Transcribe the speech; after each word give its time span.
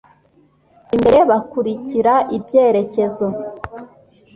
imbere 0.95 1.19
bakurikira 1.29 2.13
ibyerekezo 2.37 3.25